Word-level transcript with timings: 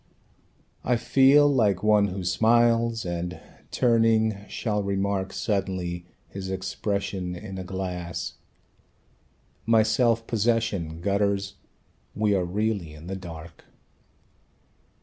I 0.83 0.95
feel 0.97 1.47
like 1.47 1.83
one 1.83 2.07
who 2.07 2.23
smiles, 2.23 3.05
and 3.05 3.39
turning 3.69 4.35
shall 4.49 4.81
remark 4.81 5.31
Suddenly, 5.31 6.07
his 6.27 6.49
expression 6.49 7.35
in 7.35 7.59
a 7.59 7.63
glass. 7.63 8.33
My 9.67 9.83
self 9.83 10.25
possession 10.25 11.01
gutters; 11.01 11.53
we 12.15 12.33
are 12.33 12.45
really 12.45 12.95
in 12.95 13.05
the 13.05 13.15
dark. 13.15 13.63